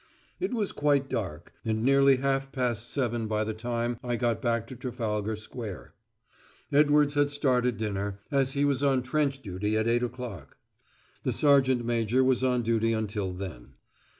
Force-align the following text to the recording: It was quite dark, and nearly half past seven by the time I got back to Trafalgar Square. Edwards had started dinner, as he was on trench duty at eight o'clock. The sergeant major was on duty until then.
It 0.39 0.51
was 0.51 0.71
quite 0.71 1.09
dark, 1.11 1.53
and 1.63 1.83
nearly 1.83 2.15
half 2.17 2.51
past 2.51 2.89
seven 2.89 3.27
by 3.27 3.43
the 3.43 3.53
time 3.53 3.99
I 4.03 4.15
got 4.15 4.41
back 4.41 4.65
to 4.65 4.75
Trafalgar 4.75 5.35
Square. 5.35 5.93
Edwards 6.71 7.13
had 7.13 7.29
started 7.29 7.77
dinner, 7.77 8.19
as 8.31 8.53
he 8.53 8.65
was 8.65 8.81
on 8.81 9.03
trench 9.03 9.43
duty 9.43 9.77
at 9.77 9.87
eight 9.87 10.01
o'clock. 10.01 10.57
The 11.21 11.31
sergeant 11.31 11.85
major 11.85 12.23
was 12.23 12.43
on 12.43 12.63
duty 12.63 12.93
until 12.93 13.31
then. 13.31 13.73